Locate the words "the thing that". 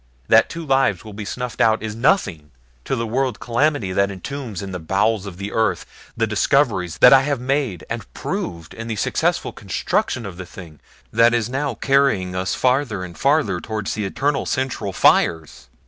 10.37-11.35